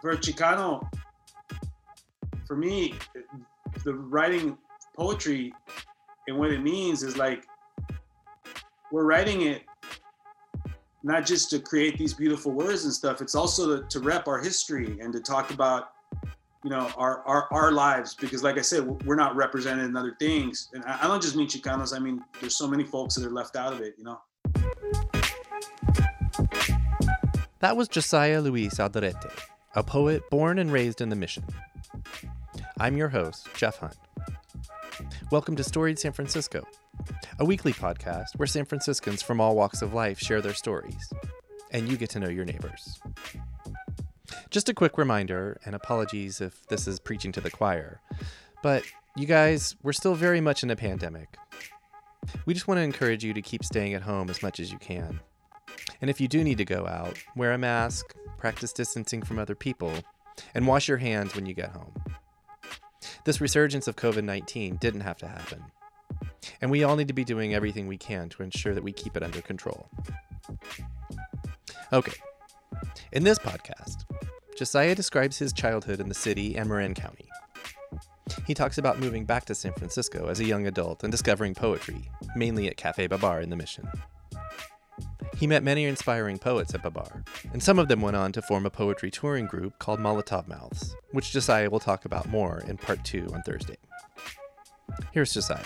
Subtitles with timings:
[0.00, 0.88] for Chicano,
[2.46, 2.94] for me,
[3.84, 4.56] the writing
[4.96, 5.52] poetry
[6.26, 7.46] and what it means is like
[8.90, 9.62] we're writing it
[11.02, 14.40] not just to create these beautiful words and stuff it's also to, to rep our
[14.40, 15.90] history and to talk about
[16.64, 18.14] you know our, our our lives.
[18.14, 20.68] Because like i said we're not represented in other things.
[20.72, 23.56] And i, don't just mean chicanos i mean there's so many folks that are left
[23.56, 24.20] out of it you know?
[27.60, 31.44] That was josiah luis alderete a poet born and raised in the mission
[32.80, 33.94] i'm your host jeff hunt
[35.30, 36.66] welcome to storied san francisco
[37.38, 41.12] a weekly podcast where san franciscans from all walks of life share their stories
[41.70, 42.98] and you get to know your neighbors
[44.50, 48.00] just a quick reminder, and apologies if this is preaching to the choir,
[48.62, 48.82] but
[49.14, 51.36] you guys, we're still very much in a pandemic.
[52.46, 54.78] We just want to encourage you to keep staying at home as much as you
[54.78, 55.20] can.
[56.00, 59.54] And if you do need to go out, wear a mask, practice distancing from other
[59.54, 59.92] people,
[60.54, 61.92] and wash your hands when you get home.
[63.24, 65.64] This resurgence of COVID 19 didn't have to happen.
[66.60, 69.16] And we all need to be doing everything we can to ensure that we keep
[69.16, 69.90] it under control.
[71.92, 72.14] Okay,
[73.12, 74.04] in this podcast,
[74.56, 77.28] Josiah describes his childhood in the city and Marin County.
[78.46, 82.10] He talks about moving back to San Francisco as a young adult and discovering poetry,
[82.36, 83.88] mainly at Cafe Babar in the Mission.
[85.36, 88.66] He met many inspiring poets at Babar, and some of them went on to form
[88.66, 93.04] a poetry touring group called Molotov Mouths, which Josiah will talk about more in part
[93.04, 93.76] two on Thursday.
[95.12, 95.62] Here's Josiah.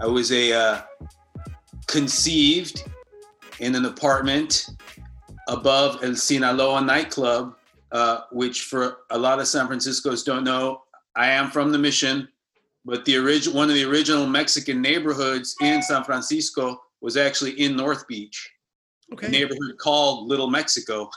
[0.00, 0.82] I was a uh,
[1.86, 2.84] conceived
[3.58, 4.70] in an apartment
[5.48, 7.56] above El Sinaloa nightclub,
[7.92, 10.82] uh, which for a lot of San Francisco's don't know,
[11.16, 12.28] I am from the Mission,
[12.84, 17.76] but the original one of the original Mexican neighborhoods in San Francisco was actually in
[17.76, 18.50] North Beach,
[19.12, 19.26] okay.
[19.26, 21.10] a neighborhood called Little Mexico.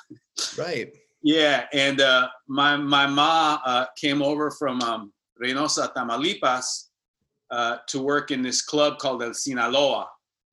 [0.57, 0.91] Right.
[1.21, 6.89] yeah, and uh, my my ma uh, came over from um, Reynosa, Tamaulipas,
[7.51, 10.07] uh, to work in this club called El Sinaloa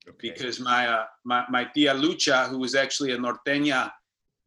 [0.07, 0.31] okay.
[0.33, 3.91] because my, uh, my my tia Lucha, who was actually a norteña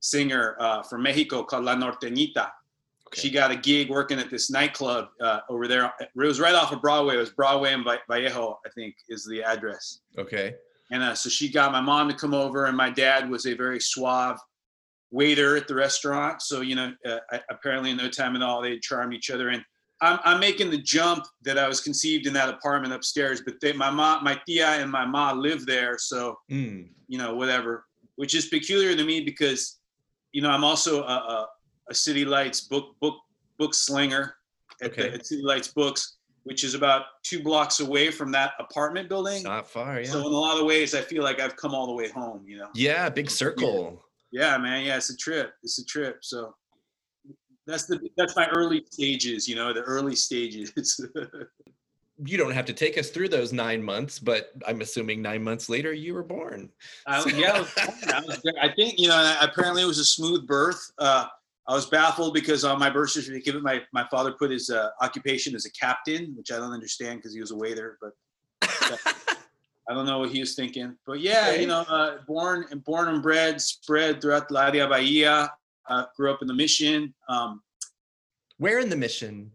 [0.00, 2.50] singer uh, from Mexico called La Norteñita,
[3.14, 3.28] okay.
[3.28, 5.92] she got a gig working at this nightclub uh, over there.
[6.00, 7.16] It was right off of Broadway.
[7.16, 10.00] It was Broadway and Vallejo, I think, is the address.
[10.19, 10.54] Okay.
[10.91, 13.54] And uh, so she got my mom to come over, and my dad was a
[13.54, 14.38] very suave
[15.10, 16.42] waiter at the restaurant.
[16.42, 19.48] So you know, uh, apparently in no time at all, they charmed each other.
[19.48, 19.64] And
[20.00, 23.72] I'm, I'm making the jump that I was conceived in that apartment upstairs, but they,
[23.72, 25.96] my mom, my tia and my ma live there.
[25.98, 26.88] So, mm.
[27.08, 27.86] you know, whatever,
[28.16, 29.78] which is peculiar to me because,
[30.32, 31.48] you know, I'm also a, a,
[31.91, 33.17] a City Lights book, book,
[33.59, 34.37] book slinger
[34.83, 35.09] at, okay.
[35.11, 39.43] the, at City Lights Books, which is about two blocks away from that apartment building.
[39.43, 40.11] Not far, yeah.
[40.11, 42.44] So in a lot of ways, I feel like I've come all the way home,
[42.47, 42.69] you know?
[42.75, 44.03] Yeah, big circle.
[44.33, 44.84] Yeah, man.
[44.84, 45.53] Yeah, it's a trip.
[45.62, 46.19] It's a trip.
[46.23, 46.55] So
[47.67, 50.73] that's the that's my early stages you know the early stages
[52.25, 55.69] you don't have to take us through those nine months but i'm assuming nine months
[55.69, 56.71] later you were born
[57.06, 60.47] uh, yeah I, was I, was, I, think you know apparently it was a smooth
[60.47, 61.27] birth uh,
[61.69, 65.54] i was baffled because on my birth certificate my, my father put his uh, occupation
[65.54, 68.12] as a captain which i don't understand because he was a waiter but
[69.88, 71.60] I don't know what he was thinking, but yeah, okay.
[71.60, 75.52] you know, uh, born and born and bred, spread throughout the área Bahia
[75.88, 77.12] uh, grew up in the mission.
[77.28, 77.62] Um,
[78.56, 79.50] Where in the mission?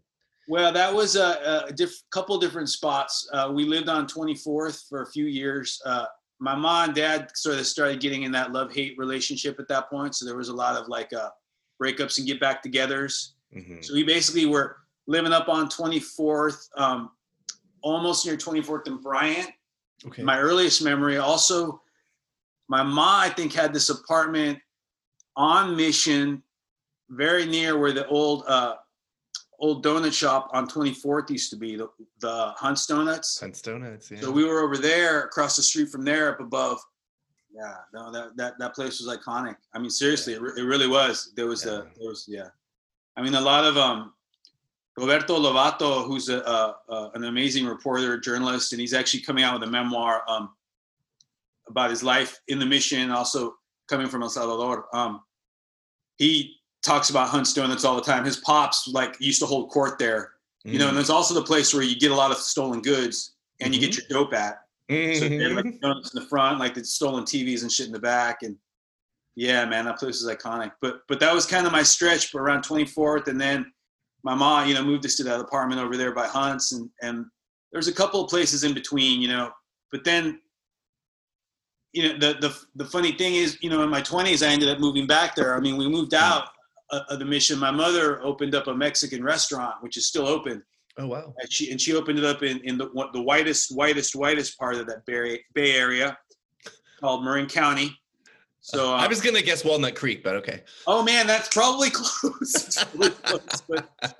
[0.48, 3.28] Well, that was a, a diff- couple different spots.
[3.32, 5.80] Uh, we lived on 24th for a few years.
[5.84, 6.06] Uh,
[6.38, 9.90] my mom and dad sort of started getting in that love hate relationship at that
[9.90, 10.14] point.
[10.14, 11.28] So there was a lot of like uh,
[11.80, 13.30] breakups and get back togethers.
[13.56, 13.82] Mm-hmm.
[13.82, 14.76] So we basically were
[15.06, 17.10] living up on 24th, um,
[17.82, 19.50] almost near 24th and Bryant.
[20.06, 20.22] Okay.
[20.22, 21.80] My earliest memory also,
[22.68, 24.58] my mom, I think, had this apartment
[25.36, 26.42] on Mission,
[27.10, 28.76] very near where the old uh,
[29.58, 31.88] old donut shop on 24th used to be, the,
[32.20, 33.38] the Hunt's Donuts.
[33.38, 34.20] Hunt's Donuts, yeah.
[34.20, 36.80] So we were over there, across the street from there, up above.
[37.52, 39.56] Yeah, no, that that that place was iconic.
[39.74, 41.32] I mean, seriously, it, it really was.
[41.36, 41.72] There was yeah.
[41.72, 42.48] a there was yeah.
[43.16, 44.12] I mean, a lot of um.
[44.98, 49.58] Roberto Lovato, who's a, a, a, an amazing reporter, journalist, and he's actually coming out
[49.58, 50.50] with a memoir um,
[51.68, 53.54] about his life in the mission, also
[53.88, 54.86] coming from El Salvador.
[54.92, 55.22] Um,
[56.16, 58.24] he talks about Hunt's Donuts all the time.
[58.24, 60.32] His pops like used to hold court there,
[60.64, 60.96] you know, and mm.
[60.96, 63.80] there's also the place where you get a lot of stolen goods and mm-hmm.
[63.80, 64.12] you get mm-hmm.
[64.12, 64.60] your dope at.
[64.90, 65.18] Mm-hmm.
[65.18, 67.92] So they had like donuts in the front, like the stolen TVs and shit in
[67.92, 68.42] the back.
[68.42, 68.56] And
[69.36, 70.72] yeah, man, that place is iconic.
[70.82, 73.28] But but that was kind of my stretch for around 24th.
[73.28, 73.72] And then
[74.24, 77.26] my mom, you know, moved us to that apartment over there by Hunt's and and
[77.72, 79.50] there's a couple of places in between, you know.
[79.92, 80.40] But then
[81.92, 84.68] you know, the, the, the funny thing is, you know, in my twenties, I ended
[84.68, 85.56] up moving back there.
[85.56, 86.48] I mean, we moved out
[86.90, 87.58] of the mission.
[87.58, 90.62] My mother opened up a Mexican restaurant, which is still open.
[90.98, 91.34] Oh wow!
[91.38, 94.76] And she and she opened it up in in the the whitest, whitest, whitest part
[94.76, 96.16] of that Bay Bay Area,
[97.00, 97.96] called Marin County.
[98.60, 100.62] So I was gonna guess Walnut Creek, but okay.
[100.86, 102.84] Oh man, that's probably close.
[102.94, 103.62] really close.
[103.68, 103.88] But,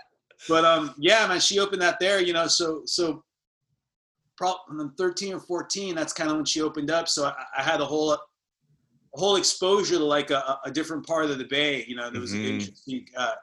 [0.49, 2.21] but um, yeah, man, she opened that there.
[2.21, 3.25] You know, so so.
[4.37, 5.95] Probably 13 or 14.
[5.95, 7.09] That's kind of when she opened up.
[7.09, 8.17] So I, I had a whole
[9.15, 11.85] a whole exposure to like a, a different part of the bay.
[11.87, 12.47] You know, there was mm-hmm.
[12.47, 13.07] an interesting.
[13.17, 13.35] Uh,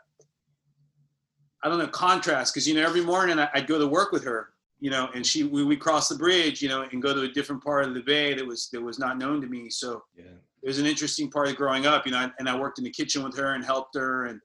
[1.67, 4.23] I don't know contrast because you know every morning I, would go to work with
[4.23, 7.23] her, you know, and she we we cross the bridge, you know, and go to
[7.23, 9.69] a different part of the bay that was that was not known to me.
[9.69, 10.23] So yeah.
[10.63, 12.89] it was an interesting part of growing up, you know, and I worked in the
[12.89, 14.39] kitchen with her and helped her and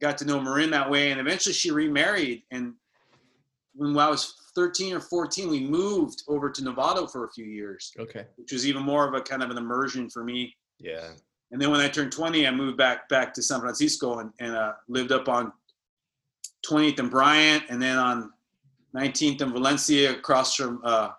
[0.00, 1.10] got to know Marin that way.
[1.10, 2.44] And eventually she remarried.
[2.52, 2.74] And
[3.74, 7.92] when I was 13 or 14, we moved over to Novato for a few years.
[7.98, 8.24] Okay.
[8.36, 10.54] Which was even more of a kind of an immersion for me.
[10.78, 11.08] Yeah.
[11.50, 14.54] And then when I turned 20, I moved back back to San Francisco and, and
[14.54, 15.52] uh, lived up on
[16.68, 18.32] 20th and Bryant, and then on
[18.96, 21.10] 19th and Valencia, across from uh,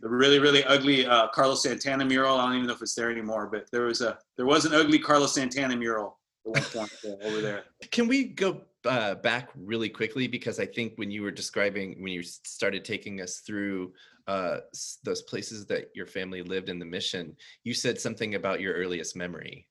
[0.00, 2.38] the really really ugly uh, Carlos Santana mural.
[2.38, 4.74] I don't even know if it's there anymore, but there was a there was an
[4.74, 7.64] ugly Carlos Santana mural at one point over there.
[7.90, 12.12] Can we go uh, back really quickly because I think when you were describing when
[12.12, 13.92] you started taking us through
[14.26, 14.58] uh,
[15.04, 19.16] those places that your family lived in the mission, you said something about your earliest
[19.16, 19.66] memory.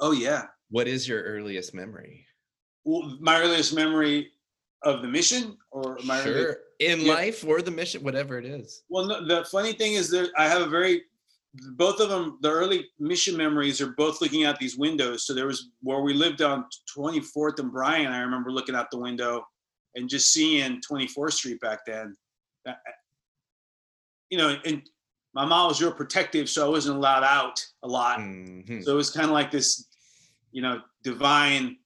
[0.00, 0.46] Oh yeah.
[0.68, 2.26] What is your earliest memory?
[2.84, 4.32] Well, my earliest memory
[4.86, 6.58] of the mission or my sure.
[6.78, 7.12] in yeah.
[7.12, 10.46] life or the mission whatever it is well no, the funny thing is that i
[10.48, 11.02] have a very
[11.72, 15.46] both of them the early mission memories are both looking out these windows so there
[15.46, 16.64] was where we lived on
[16.96, 19.44] 24th and bryan i remember looking out the window
[19.96, 22.14] and just seeing 24th street back then
[24.30, 24.88] you know and
[25.34, 28.80] my mom was real protective so i wasn't allowed out a lot mm-hmm.
[28.82, 29.88] so it was kind of like this
[30.52, 31.76] you know divine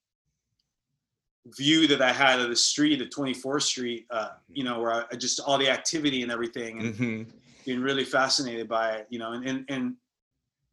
[1.47, 5.17] view that I had of the street at 24th Street, uh, you know, where I
[5.17, 7.31] just all the activity and everything and mm-hmm.
[7.65, 9.97] being really fascinated by it, you know, and, and, and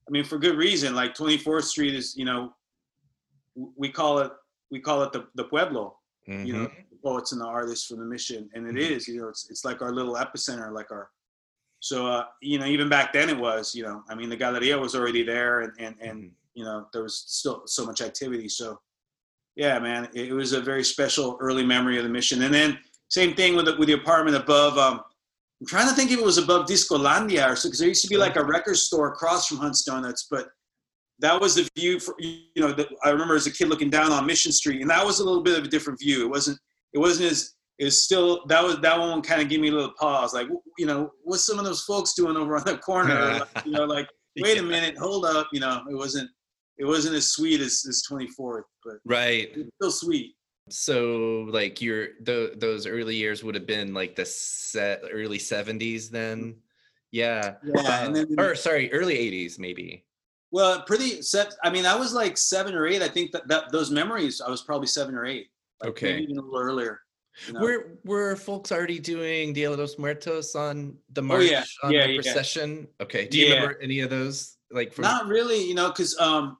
[0.07, 2.53] I mean, for good reason, like 24th Street is, you know,
[3.55, 4.31] we call it,
[4.69, 5.97] we call it the, the Pueblo,
[6.27, 6.45] mm-hmm.
[6.45, 6.81] you know, mm-hmm.
[6.91, 8.49] the poets and the artists from the mission.
[8.53, 8.93] And it mm-hmm.
[8.93, 11.09] is, you know, it's, it's like our little epicenter, like our,
[11.79, 14.77] so, uh, you know, even back then it was, you know, I mean, the Galleria
[14.77, 16.27] was already there and, and, and, mm-hmm.
[16.55, 18.49] you know, there was still so much activity.
[18.49, 18.79] So,
[19.57, 22.43] yeah, man, it was a very special early memory of the mission.
[22.43, 22.77] And then
[23.09, 24.77] same thing with the, with the apartment above.
[24.77, 25.01] Um,
[25.59, 28.07] I'm trying to think if it was above Discolandia or so, because there used to
[28.07, 30.49] be like a record store across from Hunt's Donuts, but
[31.19, 32.71] that was the view for you know.
[32.71, 35.23] The, I remember as a kid looking down on Mission Street, and that was a
[35.23, 36.23] little bit of a different view.
[36.23, 36.59] It wasn't.
[36.93, 37.55] It wasn't as.
[37.79, 40.47] It was still that was that one kind of gave me a little pause, like
[40.77, 43.39] you know, what's some of those folks doing over on the corner?
[43.55, 44.07] like, you know, like
[44.39, 46.29] wait a minute, hold up, you know, it wasn't
[46.77, 50.35] it wasn't as sweet as as 24th, but right, still sweet.
[50.69, 56.09] So like your the, those early years would have been like the set early 70s
[56.09, 56.55] then.
[57.11, 57.55] Yeah.
[57.63, 58.05] Yeah.
[58.05, 60.05] and then, or sorry, early 80s maybe.
[60.51, 61.55] Well, pretty set.
[61.63, 63.01] I mean, I was like seven or eight.
[63.01, 65.47] I think that, that those memories, I was probably seven or eight.
[65.81, 66.19] Like okay.
[66.19, 67.01] Even a little earlier.
[67.45, 67.59] You know?
[67.61, 71.63] Were were folks already doing Dia de los Muertos on the march oh, yeah.
[71.83, 72.21] on yeah, the yeah.
[72.21, 72.87] procession?
[73.01, 73.27] Okay.
[73.27, 74.57] Do you remember any of those?
[74.71, 76.57] Like from- not really, you know, because um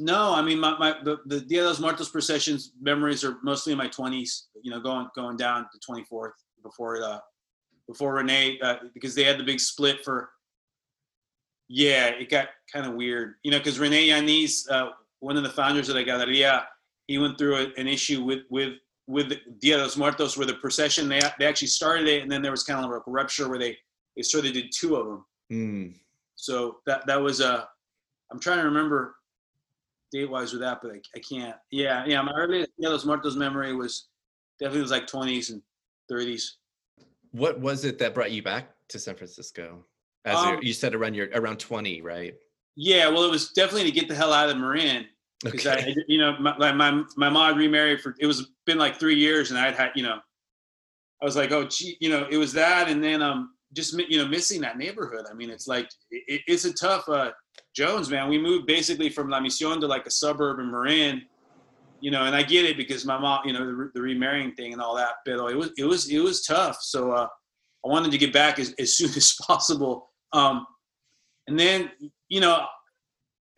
[0.00, 3.72] no, I mean, my, my the, the Dia de los Muertos processions memories are mostly
[3.72, 4.44] in my 20s.
[4.62, 7.18] You know, going going down to 24th before uh
[7.86, 10.30] before Renee uh, because they had the big split for.
[11.70, 14.90] Yeah, it got kind of weird, you know, because René Yañez, uh,
[15.20, 16.66] one of the founders of the Galleria,
[17.08, 18.74] he went through a, an issue with with
[19.06, 22.40] with Dia de los Muertos where the procession they they actually started it and then
[22.40, 23.76] there was kind of like a rupture where they
[24.16, 25.24] they sort of did two of them.
[25.52, 25.94] Mm.
[26.36, 27.52] So that that was a.
[27.52, 27.64] Uh,
[28.30, 29.16] I'm trying to remember
[30.12, 31.56] date wise with that, but I, I can't.
[31.70, 32.20] Yeah, yeah.
[32.22, 34.08] My earliest Dia Los Muertos memory was
[34.58, 35.62] definitely was like 20s and
[36.10, 36.42] 30s.
[37.32, 39.84] What was it that brought you back to San Francisco?
[40.24, 42.34] As um, you said, around your around 20, right?
[42.76, 45.06] Yeah, well, it was definitely to get the hell out of Marin
[45.42, 45.90] because okay.
[45.90, 49.50] I, you know, my, my my mom remarried for it was been like three years,
[49.50, 50.18] and I'd had, you know,
[51.20, 54.18] I was like, oh, gee, you know, it was that, and then um, just you
[54.18, 55.26] know, missing that neighborhood.
[55.30, 57.32] I mean, it's like it, it's a tough uh
[57.74, 61.22] Jones, man, we moved basically from La Misión to like a suburb in Marin,
[62.00, 64.72] you know, and I get it because my mom, you know, the, the remarrying thing
[64.72, 66.78] and all that, but it was, it was, it was tough.
[66.80, 67.28] So, uh,
[67.84, 70.10] I wanted to get back as, as soon as possible.
[70.32, 70.66] Um,
[71.46, 71.90] and then,
[72.28, 72.66] you know,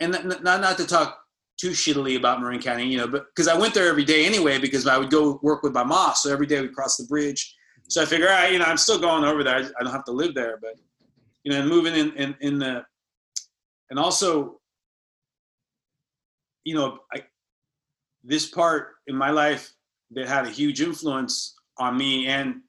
[0.00, 1.19] and not, not to talk
[1.59, 4.59] too shittily about Marin County, you know, but because I went there every day anyway,
[4.59, 6.14] because I would go work with my mom.
[6.14, 7.55] So every day we cross the bridge.
[7.90, 9.56] So I figure, all right, you know, I'm still going over there.
[9.56, 10.76] I don't have to live there, but,
[11.42, 12.85] you know, and moving in, in, in the,
[13.90, 14.61] and also,
[16.64, 17.25] you know, I
[18.23, 19.73] this part in my life
[20.12, 22.61] that had a huge influence on me and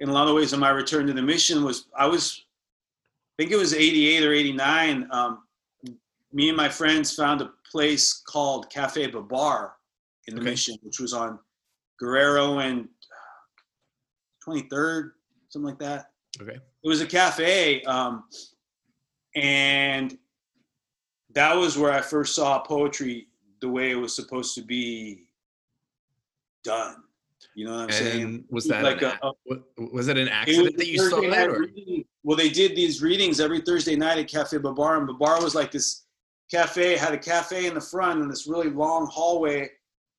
[0.00, 2.44] in a lot of ways on my return to the mission was I was
[3.38, 5.42] I think it was 88 or 89 um,
[6.32, 9.74] me and my friends found a place called Cafe Babar
[10.28, 10.50] in the Okay.
[10.50, 11.40] mission which was on
[11.98, 12.88] Guerrero and
[14.46, 15.10] 23rd
[15.48, 16.06] something like that.
[16.40, 16.54] Okay.
[16.56, 18.24] it was a cafe um,
[19.34, 20.18] and
[21.34, 23.28] that was where i first saw poetry
[23.60, 25.28] the way it was supposed to be
[26.64, 26.96] done.
[27.54, 28.44] You know what i'm saying?
[28.50, 31.66] Was that like an a- was it an accident that you saw that or?
[32.22, 35.70] well they did these readings every thursday night at cafe babar and babar was like
[35.70, 36.04] this
[36.50, 39.68] cafe had a cafe in the front and this really long hallway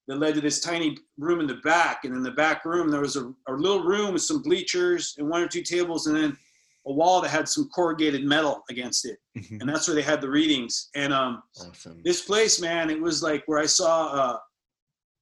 [0.08, 2.04] that led to this tiny room in the back.
[2.04, 5.30] And in the back room there was a, a little room with some bleachers and
[5.30, 6.38] one or two tables and then
[6.86, 9.18] a wall that had some corrugated metal against it.
[9.38, 9.62] Mhm.
[9.62, 10.90] and that's where they had the readings.
[10.96, 12.02] And um awesome.
[12.04, 14.38] this place man it was like where i saw uh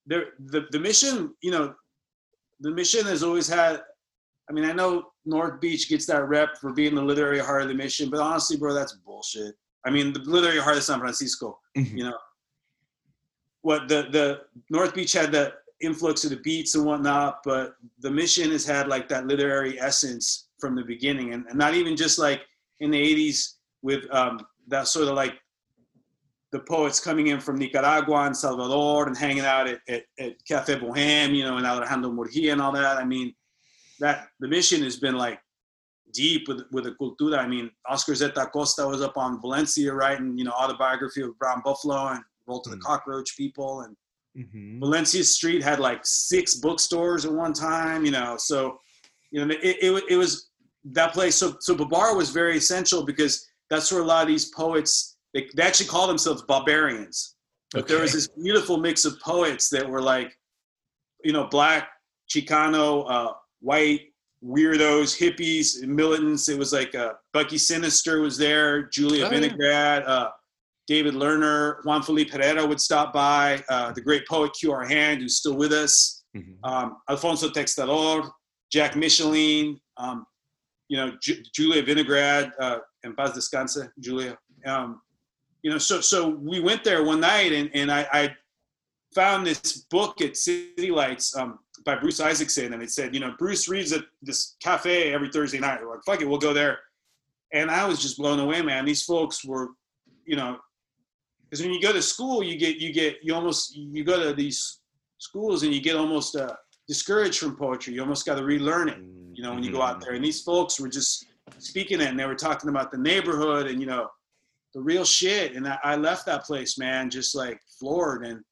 [0.07, 1.75] there the, the mission you know
[2.61, 3.81] the mission has always had
[4.49, 7.67] i mean i know north beach gets that rep for being the literary heart of
[7.67, 9.53] the mission but honestly bro that's bullshit.
[9.85, 11.97] I mean the literary heart of san francisco Mhm.
[11.97, 12.17] you know
[13.61, 18.11] what the the north beach had the influx of the beats and whatnot but the
[18.11, 22.19] mission has had like that literary essence from the beginning and, and not even just
[22.19, 22.41] like
[22.79, 25.33] in the 80s with um, that sort of like
[26.51, 30.75] the poets coming in from Nicaragua and Salvador and hanging out at, at, at Cafe
[30.75, 32.97] Bohem, you know, and Alejandro Murguía and all that.
[32.97, 33.33] I mean,
[33.99, 35.39] that the mission has been like
[36.13, 37.37] deep with with the cultura.
[37.39, 41.61] I mean, Oscar Zeta Acosta was up on Valencia writing, you know, autobiography of Brown
[41.63, 42.81] Buffalo and Revolt of the Mm.
[42.83, 43.81] Cockroach People.
[43.81, 43.95] And
[44.37, 44.79] Mhm.
[44.79, 48.37] Valencia Street had like six bookstores at one time, you know.
[48.37, 48.77] So,
[49.31, 50.49] you know, it, it, it was
[50.85, 51.35] that place.
[51.35, 55.49] So, so Babar was very essential because that's where a lot of these poets, they,
[55.55, 57.35] they actually call themselves barbarians.
[57.73, 60.37] But there was this beautiful mix of poets that were like,
[61.23, 61.89] you know, black,
[62.29, 64.07] Chicano, uh, white,
[64.43, 66.49] weirdos, hippies, militants.
[66.49, 69.39] It was like uh, Bucky Sinister was there, Julia Oh, yeah.
[69.39, 70.31] Vinograd, uh,
[70.91, 74.83] David Lerner, Juan Felipe Herrera would stop by, uh, the great poet Q.R.
[74.85, 76.57] Hand, who's still with us, Mhm.
[76.65, 78.29] um, Alfonso Texidor,
[78.73, 80.25] Jack Micheline, um,
[80.89, 84.37] you know, Ju- Julia Vinograd, uh, and Paz Descansa, Julia.
[84.65, 85.01] Um,
[85.63, 88.35] you know, so so we went there one night and, and I, I
[89.15, 93.33] found this book at City Lights um, by Bruce Isaacson, and it said, you know,
[93.39, 95.79] Bruce reads at this cafe every Thursday night.
[95.81, 96.79] We're like, fuck it, we'll go there.
[97.53, 98.83] And I was just blown away, man.
[98.83, 99.69] These folks were,
[100.25, 100.59] you know,
[101.51, 104.33] because when you go to school, you get you get you almost you go to
[104.33, 104.79] these
[105.17, 106.55] schools and you get almost uh,
[106.87, 107.93] discouraged from poetry.
[107.93, 108.97] You almost got to relearn it
[109.33, 110.03] you know, when you go out Mhm.
[110.03, 110.13] there.
[110.13, 111.25] And these folks were just
[111.57, 114.09] speaking it and they were talking about the neighborhood and, you know,
[114.73, 115.55] the real shit.
[115.55, 118.25] And I, I left that place, man, just like floored.
[118.25, 118.43] And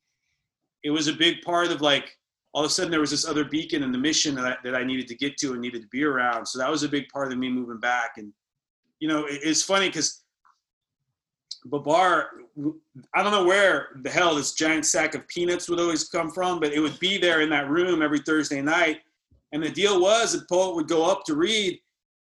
[0.84, 2.16] it was a big part of like,
[2.54, 4.74] all of a sudden there was this other beacon in the mission that I, that
[4.76, 6.46] I needed to get to and needed to be around.
[6.48, 8.12] So that was a big part of me moving back.
[8.18, 8.34] And,
[9.00, 10.24] you know, it, it's funny because
[11.66, 12.30] Babar,
[13.14, 16.60] I don't know where the hell this giant sack of peanuts would always come from,
[16.60, 19.00] but it would be there in that room every Thursday night.
[19.52, 21.80] And the deal was the poet would go up to read,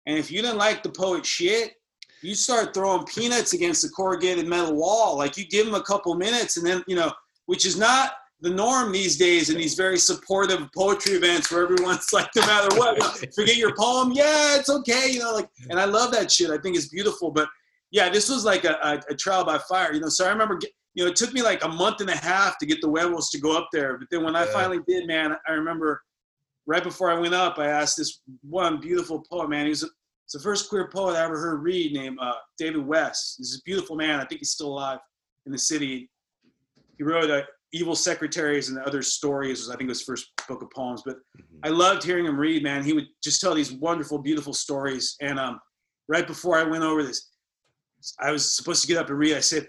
[0.05, 1.73] and if you didn't like the poet shit,
[2.21, 5.17] you start throwing peanuts against the corrugated metal wall.
[5.17, 7.11] Like you give them a couple minutes, and then you know,
[7.45, 8.13] which is not
[8.43, 12.75] the norm these days in these very supportive poetry events where everyone's like, no matter
[12.77, 16.49] what, forget your poem, yeah, it's okay, you know, like, and I love that shit.
[16.49, 17.47] I think it's beautiful, but
[17.93, 20.09] yeah, this was like a, a, a trial by fire, you know.
[20.09, 22.57] So I remember, get, you know, it took me like a month and a half
[22.57, 25.35] to get the Huevos to go up there, but then when I finally did, man,
[25.47, 26.01] I remember
[26.65, 29.65] right before I went up, I asked this one beautiful poet, man.
[29.65, 29.89] He was
[30.33, 33.35] the first queer poet I ever heard read, named uh, David West.
[33.37, 34.19] He's a beautiful man.
[34.19, 34.97] I think he's still alive
[35.45, 36.09] in the city.
[36.97, 39.59] He wrote uh, "Evil Secretaries" and other stories.
[39.59, 41.03] Was, I think it was his first book of poems.
[41.05, 41.59] But Mhm.
[41.63, 42.63] I loved hearing him read.
[42.63, 45.15] Man, he would just tell these wonderful, beautiful stories.
[45.21, 45.59] And um,
[46.07, 47.29] right before I went over this,
[48.19, 49.35] I was supposed to get up and read.
[49.35, 49.67] I said,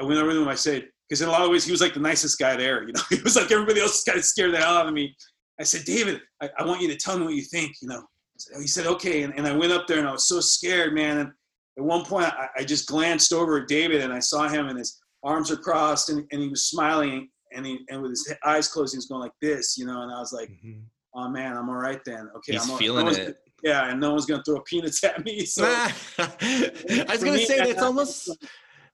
[0.00, 0.48] I went over to him.
[0.48, 2.82] I said, because in a lot of ways he was like the nicest guy there.
[2.86, 5.14] You know, he was like everybody else kind of scared the hell out of me.
[5.60, 7.72] I said, David, I, I want you to tell me what you think.
[7.82, 8.02] You know,
[8.38, 9.22] so he said, okay.
[9.22, 11.18] And, and I went up there and I was so scared, man.
[11.18, 11.30] And
[11.78, 14.78] at one point I, I just glanced over at David and I saw him and
[14.78, 18.68] his arms are crossed and, and he was smiling and he and with his eyes
[18.68, 20.02] closed, he was going like this, you know.
[20.02, 20.82] And I was like, Mhm.
[21.14, 22.28] oh man, I'm all right then.
[22.36, 22.80] Okay, He's I'm all right.
[22.80, 23.36] feeling it.
[23.62, 25.44] Yeah, and no one's gonna throw peanuts at me.
[25.44, 25.64] So
[26.18, 28.30] I was gonna me, say that's almost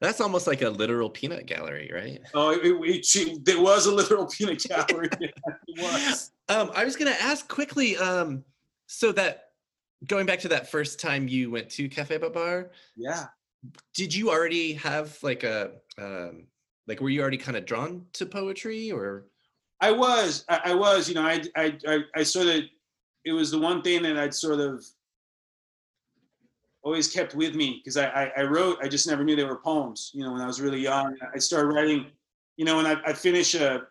[0.00, 2.21] that's almost like a literal peanut gallery, right?
[2.35, 5.09] oh, it, it, it, there was a literal peanut gallery.
[5.21, 5.35] it
[5.78, 6.33] was.
[6.49, 7.97] Um, I was gonna ask quickly.
[7.97, 8.44] Um,
[8.87, 9.50] so that
[10.06, 13.26] going back to that first time you went to Cafe Babar, Yeah.
[13.94, 16.47] did you already have like a um,
[16.87, 19.26] like were you already kind of drawn to poetry or?
[19.80, 22.62] I was, I, I was, you know, I, I, I, I sort of,
[23.25, 24.85] it was the one thing that I'd sort of
[26.83, 29.57] always kept with me because I, I, I, wrote, I just never knew they were
[29.57, 30.11] poems.
[30.12, 32.07] You know, when I was really young, I started writing,
[32.57, 33.83] you know, when I, I finish a,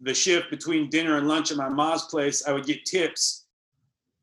[0.00, 3.46] the shift between dinner and lunch at my mom's place, I would get tips.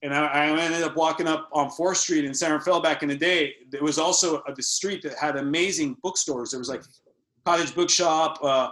[0.02, 3.10] And I, I ended up walking up on 4th Street in San Rafael back in
[3.10, 3.56] the day.
[3.70, 6.52] There was also a, the street that had amazing bookstores.
[6.52, 6.84] There was like
[7.46, 8.70] Cottage Bookshop, uh,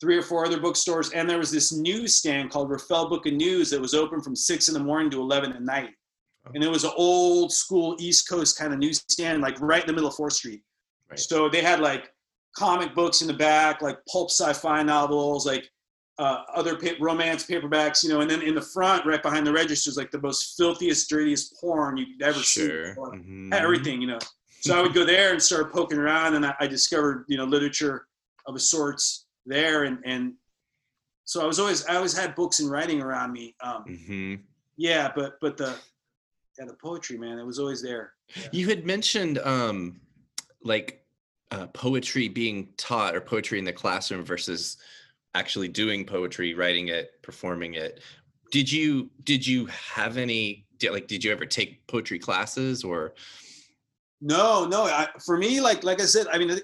[0.00, 3.70] three or four other bookstores, and there was this newsstand called Rafael Book and News
[3.70, 5.90] that was open from six in the morning to 11 at night.
[6.54, 9.92] And it was an old school East Coast kind of newsstand, like right in the
[9.92, 10.62] middle of 4th Street.
[11.10, 11.18] Right.
[11.18, 12.12] So they had like
[12.56, 15.68] comic books in the back, like pulp sci-fi novels, like
[16.18, 19.52] uh, other pa- romance paperbacks, you know, and then in the front, right behind the
[19.52, 22.94] registers, like the most filthiest, dirtiest porn you could ever sure.
[22.94, 23.00] see.
[23.00, 23.52] Mm-hmm.
[23.52, 24.18] Everything, you know.
[24.60, 27.44] So I would go there and start poking around, and I, I discovered, you know,
[27.44, 28.06] literature
[28.46, 30.34] of a sorts there, and and
[31.24, 33.54] so I was always I always had books and writing around me.
[33.60, 34.34] Um, mm-hmm.
[34.76, 35.74] Yeah, but but the
[36.58, 38.12] yeah the poetry, man, it was always there.
[38.34, 38.48] Yeah.
[38.52, 40.00] You had mentioned um,
[40.62, 41.04] like
[41.50, 44.76] uh, poetry being taught or poetry in the classroom versus
[45.34, 48.00] actually doing poetry, writing it, performing it.
[48.50, 53.14] Did you did you have any like did you ever take poetry classes or?
[54.20, 54.84] No, no.
[54.84, 56.58] I, for me, like like I said, I mean,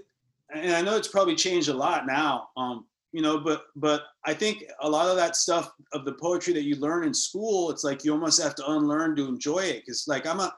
[0.55, 2.49] and I know it's probably changed a lot now.
[2.57, 6.53] Um, you know, but but I think a lot of that stuff of the poetry
[6.55, 9.85] that you learn in school, it's like you almost have to unlearn to enjoy it.
[9.87, 10.53] Cause like I'm a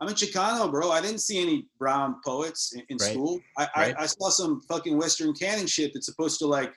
[0.00, 0.90] I'm a Chicano, bro.
[0.90, 3.12] I didn't see any brown poets in, in right.
[3.12, 3.40] school.
[3.56, 3.94] I, right.
[3.98, 6.74] I, I saw some fucking Western canon shit that's supposed to like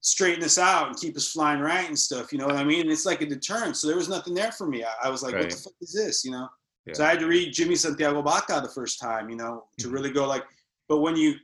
[0.00, 2.32] straighten us out and keep us flying right and stuff.
[2.32, 2.90] You know what I mean?
[2.90, 3.76] It's like a deterrent.
[3.76, 4.84] So there was nothing there for me.
[4.84, 5.44] I, I was like, right.
[5.44, 6.24] what the fuck is this?
[6.24, 6.48] You know?
[6.86, 6.94] Yeah.
[6.94, 9.94] So I had to read Jimmy Santiago Baca the first time, you know, to mm-hmm.
[9.94, 10.44] really go like,
[10.88, 11.34] but when you,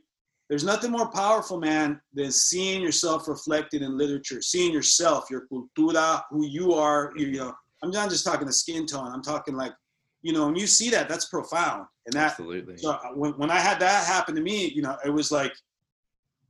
[0.49, 6.23] there's nothing more powerful, man, than seeing yourself reflected in literature, seeing yourself, your cultura,
[6.31, 7.13] who you are.
[7.15, 9.11] You, you know, I'm not just talking the skin tone.
[9.11, 9.73] I'm talking like,
[10.21, 11.85] you know, when you see that, that's profound.
[12.07, 12.77] And that, absolutely.
[12.77, 15.53] So uh, when, when I had that happen to me, you know, it was like,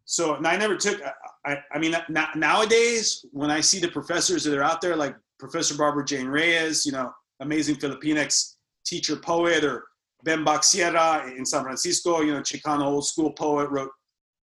[0.06, 1.00] so and I never took.
[1.46, 1.96] I, I mean,
[2.36, 6.84] nowadays when I see the professors that are out there, like Professor Barbara Jane Reyes,
[6.84, 8.56] you know, amazing Filipinx
[8.88, 9.86] teacher poet, or
[10.24, 13.92] Ben Bac Sierra in San Francisco, you know, Chicano old school poet, wrote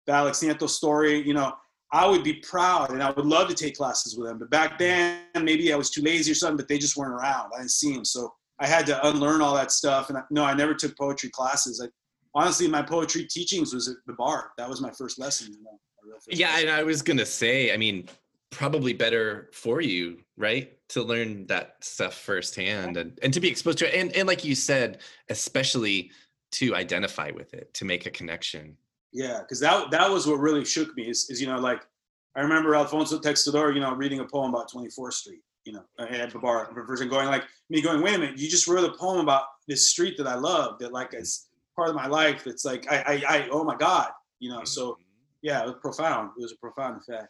[0.06, 1.52] the Alex Nieto story, you know,
[1.92, 4.38] I would be proud and I would love to take classes with them.
[4.38, 7.52] But back then, maybe I was too lazy or something, but they just weren't around.
[7.54, 8.04] I didn't see them.
[8.04, 10.08] So I had to unlearn all that stuff.
[10.08, 11.80] And I, no, I never took poetry classes.
[11.80, 11.88] I,
[12.34, 14.50] honestly, my poetry teachings was at the bar.
[14.58, 15.52] That was my first lesson.
[15.52, 15.78] You know,
[16.30, 16.58] yeah.
[16.58, 18.08] And I was going to say, I mean,
[18.54, 20.72] probably better for you, right?
[20.90, 24.00] To learn that stuff firsthand and, and to be exposed to it.
[24.00, 26.10] And, and like you said, especially
[26.52, 28.76] to identify with it, to make a connection.
[29.12, 31.82] Yeah, because that that was what really shook me is, is you know, like
[32.36, 36.30] I remember Alfonso Texidor, you know, reading a poem about 24th Street, you know, at
[36.30, 39.20] the bar, person going like me going, wait a minute, you just wrote a poem
[39.20, 42.46] about this street that I love, that like is part of my life.
[42.46, 44.64] It's like I I, I oh my God, you know.
[44.64, 45.02] So mm-hmm.
[45.42, 46.30] yeah, it was profound.
[46.38, 47.28] It was a profound effect.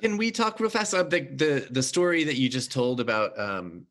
[0.00, 3.38] Can we talk real fast about the the, the story that you just told about
[3.38, 3.86] um,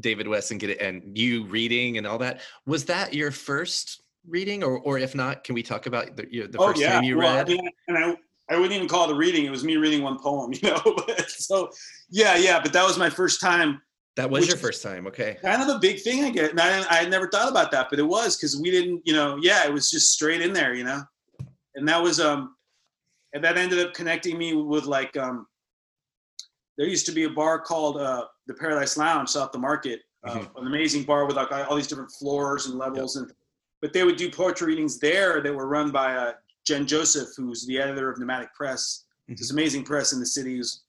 [0.00, 2.40] David West and get it and you reading and all that?
[2.66, 6.58] Was that your first reading, or or if not, can we talk about the, the
[6.58, 6.92] oh, first yeah.
[6.94, 7.50] time you well, read?
[7.50, 8.16] I mean, and I
[8.50, 9.44] I wouldn't even call it a reading.
[9.44, 10.96] It was me reading one poem, you know.
[11.28, 11.70] so
[12.10, 12.60] yeah, yeah.
[12.60, 13.80] But that was my first time.
[14.16, 15.38] That was your first time, okay?
[15.40, 16.50] Kind of a big thing, I get.
[16.50, 19.14] And I, I had never thought about that, but it was because we didn't, you
[19.14, 19.38] know.
[19.40, 21.02] Yeah, it was just straight in there, you know.
[21.76, 22.56] And that was um,
[23.32, 25.46] and that ended up connecting me with like um,
[26.76, 30.34] there used to be a bar called uh, the Paradise Lounge south the market, uh,
[30.34, 30.58] mm-hmm.
[30.58, 33.24] an amazing bar with like all these different floors and levels, yep.
[33.24, 33.34] and
[33.80, 36.32] but they would do poetry readings there that were run by uh,
[36.66, 39.04] Jen Joseph, who's the editor of Nomadic Press.
[39.24, 39.34] Mm-hmm.
[39.38, 40.82] This amazing press in the city who's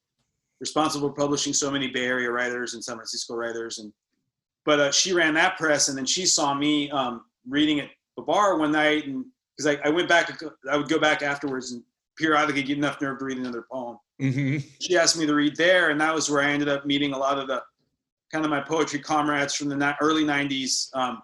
[0.60, 3.94] responsible for publishing so many Bay Area writers and San Francisco writers, and
[4.66, 8.24] but uh, she ran that press, and then she saw me um, reading at the
[8.24, 9.26] bar one night, and
[9.56, 11.84] because I, I went back, I would go back afterwards and
[12.18, 13.98] periodically get enough nerve to read another poem.
[14.22, 14.68] Mm-hmm.
[14.80, 17.18] She asked me to read there, and that was where I ended up meeting a
[17.18, 17.62] lot of the
[18.32, 20.96] kind of my poetry comrades from the early '90s.
[20.96, 21.22] Um,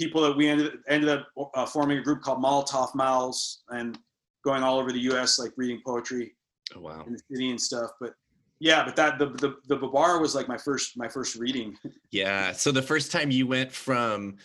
[0.00, 3.98] people that we ended ended up uh, forming a group called Molotov Mouths and
[4.44, 5.38] going all over the U.S.
[5.38, 6.34] like reading poetry.
[6.74, 7.04] Oh, wow.
[7.06, 8.14] In the city and stuff, but
[8.60, 11.76] yeah, but that the the the bar was like my first my first reading.
[12.10, 12.52] yeah.
[12.52, 14.36] So the first time you went from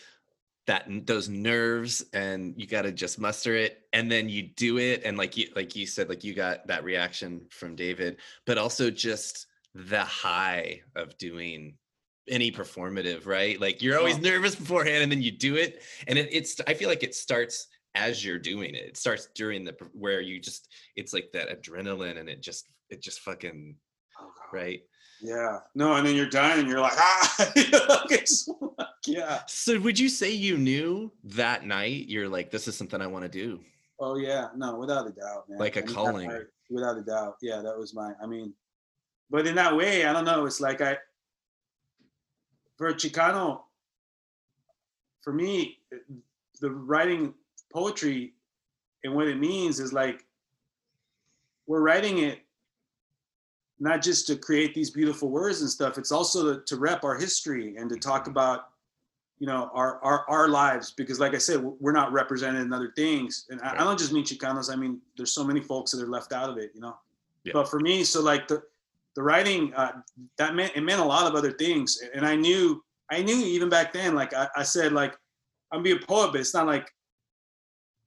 [0.67, 5.03] that those nerves and you got to just muster it and then you do it
[5.05, 8.89] and like you like you said like you got that reaction from David but also
[8.89, 11.77] just the high of doing
[12.27, 13.59] any performative, right?
[13.59, 15.83] Like you're always nervous beforehand and then you do it.
[16.07, 18.83] And it, it's, I feel like it starts as you're doing it.
[18.83, 23.01] It starts during the, where you just, it's like that adrenaline and it just, it
[23.01, 23.75] just fucking,
[24.19, 24.81] oh, right?
[25.21, 25.59] Yeah.
[25.73, 27.51] No, and then you're done and you're like, ah,
[29.05, 29.41] yeah.
[29.47, 33.23] So would you say you knew that night you're like, this is something I want
[33.23, 33.59] to do?
[33.99, 34.47] Oh yeah.
[34.55, 35.59] No, without a doubt, man.
[35.59, 36.31] Like a I mean, calling.
[36.69, 37.37] without a doubt.
[37.41, 38.53] Yeah, that was my, I mean,
[39.29, 40.45] but in that way, I don't know.
[40.45, 40.97] It's like I,
[42.77, 43.61] for Chicano,
[45.21, 45.79] for me,
[46.61, 47.33] the writing
[47.73, 48.33] poetry
[49.03, 50.25] and what it means is like
[51.67, 52.39] we're writing it
[53.79, 57.15] not just to create these beautiful words and stuff it's also to, to rep our
[57.15, 58.67] history and to talk about
[59.39, 62.93] you know our, our our lives because like i said we're not represented in other
[62.95, 63.77] things and right.
[63.77, 66.31] I, I, don't just mean chicanos i mean there's so many folks that are left
[66.31, 66.95] out of it you know
[67.43, 67.51] yeah.
[67.53, 68.61] but for me so like the
[69.15, 69.93] the writing uh,
[70.37, 73.69] that meant it meant a lot of other things and i knew i knew even
[73.69, 75.15] back then like i, I said like
[75.71, 76.89] i'm being a poet but it's not like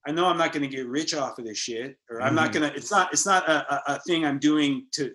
[0.07, 2.37] i know i'm not going to get rich off of this shit or i'm mm
[2.37, 5.13] not going to it's not it's not a, a thing i'm doing to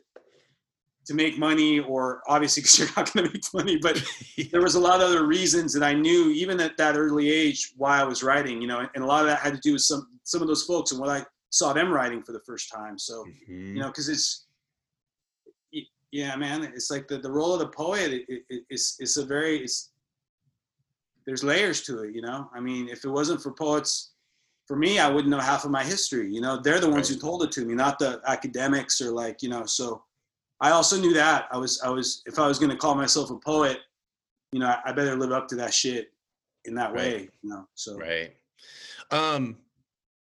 [1.06, 4.02] to make money or obviously because you're not going to make money but
[4.52, 7.74] there was a lot of other reasons that i knew even at that early age
[7.78, 9.82] why i was writing you know and a lot of that had to do with
[9.82, 12.98] some some of those folks and what i saw them writing for the first time
[12.98, 13.76] so mm-hmm.
[13.76, 14.46] you know because it's
[16.14, 19.26] yeah man it's like the, the role of the poet it, it, it's, it's a
[19.26, 19.92] very it's
[21.26, 24.12] there's layers to it you know i mean if it wasn't for poets
[24.68, 27.16] for me i wouldn't know half of my history you know they're the ones right.
[27.16, 30.04] who told it to me not the academics or like you know so
[30.62, 33.32] I also knew that I was I was if I was going to call myself
[33.32, 33.80] a poet,
[34.52, 36.12] you know, I, better live up to that shit
[36.66, 36.96] in that right.
[36.96, 37.68] way, you know.
[37.76, 38.34] So right.
[39.12, 39.58] Um,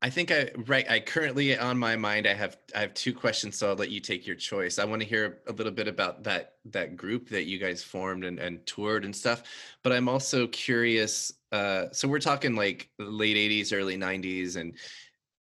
[0.02, 0.90] I think I right.
[0.90, 2.26] I currently on my mind.
[2.26, 4.78] I have I have two questions, so I'll let you take your choice.
[4.78, 8.24] I want to hear a little bit about that that group that you guys formed
[8.24, 9.42] and, and toured and stuff.
[9.82, 11.32] But I'm also curious.
[11.52, 14.74] Uh, so we're talking like late '80s, early '90s, and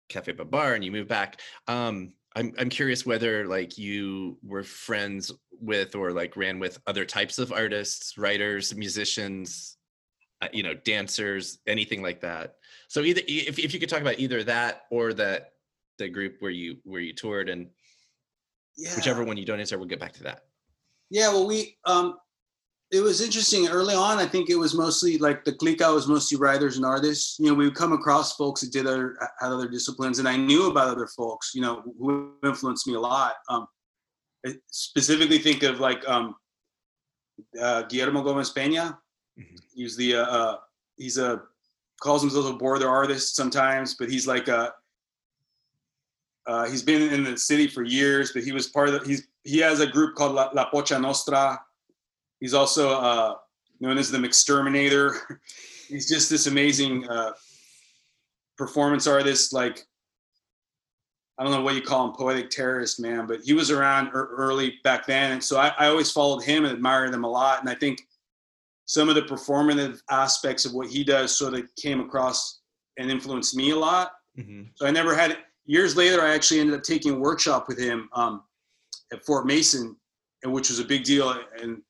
[0.09, 1.39] Cafe Babar, and you move back.
[1.69, 7.05] Um, I'm I'm curious whether like you were friends with or like ran with other
[7.05, 9.77] types of artists, writers, musicians,
[10.41, 12.55] uh, you know, dancers, anything like that.
[12.87, 15.53] So either if if you could talk about either that or that
[15.97, 17.67] the group where you where you toured and
[18.77, 18.95] yeah.
[18.95, 20.45] whichever one you don't answer, we'll get back to that.
[21.09, 22.15] Yeah, well, we um
[22.91, 24.17] it was interesting early on.
[24.17, 27.37] I think it was mostly like the clique I was mostly writers and artists.
[27.39, 30.35] You know, we would come across folks that did other had other disciplines, and I
[30.35, 31.51] knew about other folks.
[31.53, 33.33] You know, who influenced me a lot.
[33.47, 33.67] Um,
[34.45, 36.35] I specifically think of like um,
[37.61, 38.97] uh, Guillermo Gomez Peña.
[39.39, 39.55] Mm-hmm.
[39.75, 40.57] He's the uh, uh,
[40.97, 41.43] he's a
[42.01, 44.73] calls himself a border artist sometimes, but he's like a
[46.47, 49.27] uh, he's been in the city for years, but he was part of the, he's
[49.43, 51.59] he has a group called La, La Pocha Nostra,
[52.39, 53.35] He's also uh,
[53.79, 55.17] known as the Mexterminator.
[55.87, 57.31] He's just this amazing uh,
[58.57, 59.53] performance artist.
[59.53, 59.85] Like
[61.39, 63.25] I don't know what you call him, poetic terrorist, man.
[63.25, 66.73] But he was around early back then, and so I, I always followed him and
[66.73, 67.61] admired him a lot.
[67.61, 68.01] And I think
[68.85, 72.59] some of the performative aspects of what he does sort of came across
[72.97, 74.11] and influenced me a lot.
[74.37, 74.63] Mm-hmm.
[74.75, 75.37] So I never had.
[75.65, 78.43] Years later, I actually ended up taking a workshop with him um,
[79.13, 79.95] at Fort Mason,
[80.43, 81.33] which was a big deal.
[81.61, 81.81] And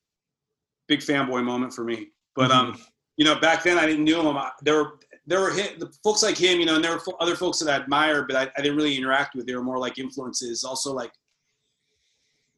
[0.90, 2.10] big fanboy moment for me.
[2.36, 2.82] But um, mm-hmm.
[3.16, 4.38] you know, back then I didn't know him.
[4.62, 7.36] There were there were hit, the folks like him, you know, and there were other
[7.36, 9.46] folks that I admire, but I, I didn't really interact with.
[9.46, 10.64] They were more like influences.
[10.64, 11.12] Also, like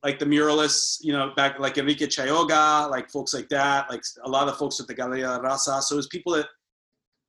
[0.03, 4.29] like the muralists, you know, back like Enrique Chagoya, like folks like that, like a
[4.29, 5.81] lot of folks at the Galeria Raza.
[5.81, 6.47] So it was people that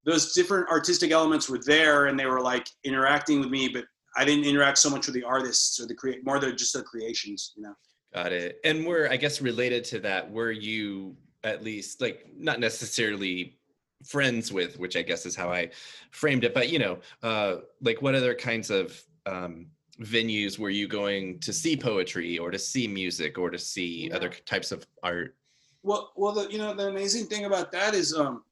[0.04, 3.84] those different artistic elements were there and they were like interacting with me, but
[4.16, 6.82] I didn't interact so much with the artists or the create more than just the
[6.82, 7.74] creations, you know.
[8.14, 8.60] Got it.
[8.64, 13.58] And we're, I guess, related to that, were you at least like not necessarily
[14.04, 15.70] friends with, which I guess is how I
[16.10, 19.66] framed it, but you know, uh, like what other kinds of um,
[20.00, 24.16] venues were you going to see poetry or to see music or to see yeah.
[24.16, 25.34] other types of art?
[25.82, 28.44] Well, well, the, you know, the amazing thing about that is, um,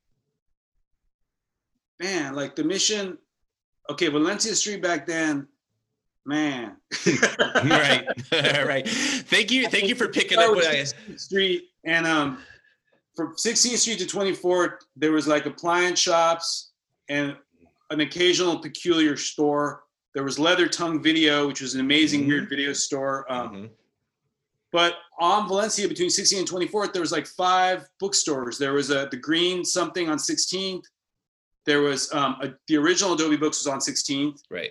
[2.00, 3.18] man, like the mission.
[3.88, 5.46] Okay, Valencia Street back then
[6.30, 6.76] man.
[7.64, 8.88] right, right.
[8.88, 10.84] Thank you, thank you for picking up what I
[11.16, 12.38] street and um
[13.20, 16.70] from 16th Street to 24th, there was like appliance shops
[17.08, 17.36] and
[17.90, 19.82] an occasional peculiar store.
[20.14, 22.30] There was Leather Tongue Video, which was an amazing mm-hmm.
[22.30, 23.30] weird video store.
[23.30, 23.66] Um, mm-hmm.
[24.72, 28.56] But on Valencia, between 16th and 24th, there was like five bookstores.
[28.56, 30.84] There was a the Green something on 16th.
[31.66, 34.40] There was um, a, the original Adobe Books was on 16th.
[34.50, 34.70] Right.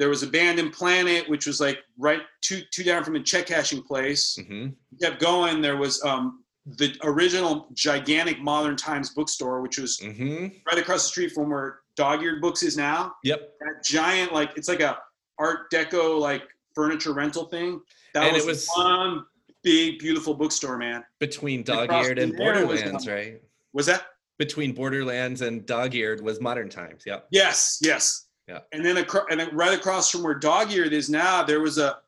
[0.00, 3.82] There was Abandoned Planet, which was like right two two down from a check cashing
[3.82, 4.36] place.
[4.40, 4.68] Mm-hmm.
[5.00, 5.60] Kept going.
[5.60, 10.46] There was um, the original gigantic Modern Times bookstore, which was Mm-hmm.
[10.66, 13.12] right across the street from where Dog Eared Books is now.
[13.24, 13.40] Yep.
[13.60, 14.96] That giant, like it's like a
[15.38, 17.80] Art Deco like furniture rental thing.
[18.14, 19.24] That And it was, was- one
[19.62, 21.04] big, beautiful bookstore, man.
[21.18, 23.42] Between dog eared and was, Borderlands, um, right?
[23.74, 24.04] Was that?
[24.38, 27.02] Between Borderlands and dog eared was modern times.
[27.04, 27.26] Yep.
[27.30, 28.28] Yes, yes.
[28.50, 28.58] Yeah.
[28.72, 31.98] And then acro- and right across from where Dog Eared is now, there was a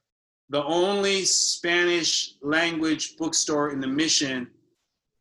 [0.51, 4.49] the only Spanish language bookstore in the mission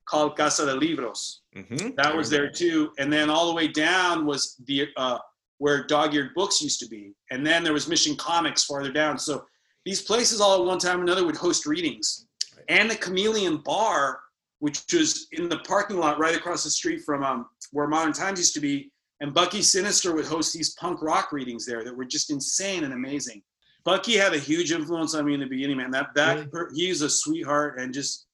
[0.06, 1.42] called Casa de Libros.
[1.56, 1.92] Mm-hmm.
[1.96, 2.92] That was there too.
[2.98, 5.20] And then all the way down was the uh,
[5.60, 7.14] where Dog Eared Books used to be.
[7.30, 9.18] And then there was Mission Comics farther down.
[9.20, 9.46] So
[9.86, 12.26] these places all at one time or another would host readings.
[12.58, 12.66] Right.
[12.68, 14.20] And the Chameleon Bar,
[14.60, 18.40] which was in the parking lot right across the street from um, where Modern Times
[18.40, 18.92] used to be.
[19.22, 22.94] And Bucky Sinister would host these punk rock readings there that were just insane and
[22.94, 23.44] amazing.
[23.84, 25.92] Bucky had a huge influence on me in the beginning, man.
[25.92, 26.76] That that Really?
[26.76, 28.26] he's a sweetheart and just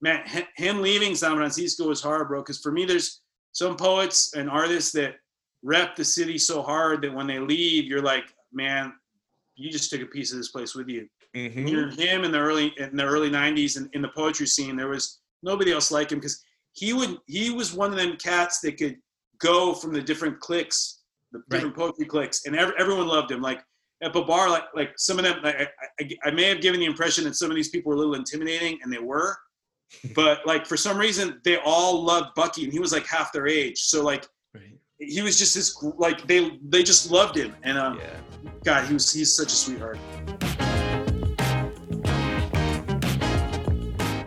[0.00, 0.24] man,
[0.56, 2.40] him leaving San Francisco was hard, bro.
[2.40, 5.14] Because for me, there's some poets and artists that
[5.62, 8.92] rep the city so hard that when they leave, you're like, man,
[9.54, 11.08] you just took a piece of this place with you.
[11.34, 11.66] Mm-hmm.
[11.66, 14.76] You know, him in the early in the early '90s and in the poetry scene,
[14.76, 16.42] there was nobody else like him because
[16.72, 18.96] he would he was one of them cats that could
[19.38, 21.00] go from the different cliques,
[21.32, 23.40] the different poetry cliques, and ev- everyone loved him.
[23.42, 23.60] Like
[24.02, 25.68] at the bar, like like some of them, like, I,
[26.00, 28.14] I, I may have given the impression that some of these people were a little
[28.14, 29.36] intimidating, and they were.
[30.14, 33.46] but like for some reason, they all loved Bucky, and he was like half their
[33.46, 33.78] age.
[33.82, 34.78] So like Right.
[34.98, 38.50] he was just this like they they just loved him, and um, Yeah.
[38.64, 39.98] God, he was he's such a sweetheart.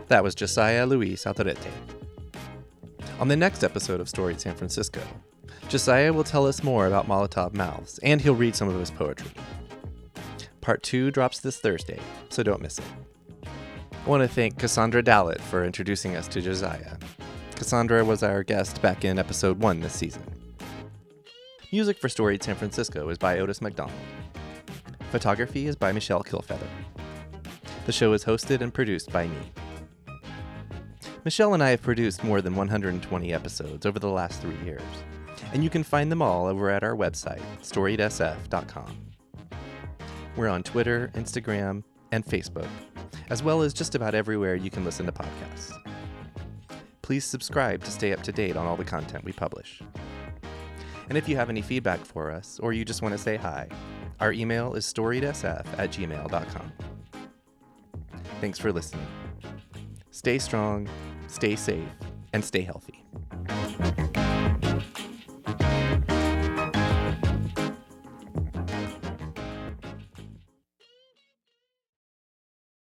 [0.08, 1.68] That was Josiah Luis Alderete.
[3.20, 5.02] On the next episode of Storied San Francisco,
[5.70, 9.32] Josiah will tell us more about Molotov Mouths, and he'll read some of his poetry.
[10.62, 12.00] Part 2 drops this Thursday,
[12.30, 12.86] so don't miss it.
[13.44, 16.96] I want to thank Cassandra Dallett for introducing us to Josiah.
[17.56, 20.22] Cassandra was our guest back in episode 1 this season.
[21.74, 23.98] Music for Storied San Francisco is by Otis McDonald.
[25.10, 26.68] Photography is by Michelle Kilfeather.
[27.88, 29.38] The show is hosted and produced by me.
[31.28, 34.82] Michelle and I have produced more than 120 episodes over the last three years,
[35.52, 38.98] and you can find them all over at our website, storiedsf.com.
[40.38, 42.70] We're on Twitter, Instagram, and Facebook,
[43.30, 45.74] as well as just about everywhere you can listen to podcasts.
[47.02, 49.82] Please subscribe to stay up to date on all the content we publish.
[51.10, 53.68] And if you have any feedback for us, or you just want to say hi,
[54.22, 56.72] our email is storiedsf at gmail.com.
[58.40, 59.06] Thanks for listening.
[60.18, 60.90] Stay strong,
[61.28, 61.94] stay safe,
[62.34, 63.04] and stay healthy.